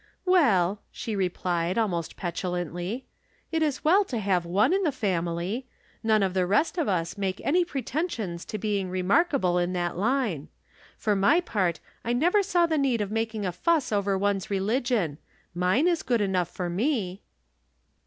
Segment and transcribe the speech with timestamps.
[0.25, 3.05] "Well," she replied, almost petulantly,"
[3.51, 5.67] it is well to have one in the family.
[6.01, 10.47] None of the rest of us make any pretensions to being remarkable in that line.
[10.97, 15.19] For my part, I never saw the need of making a fuss over one's religion.
[15.53, 17.21] Mine is good enough for me."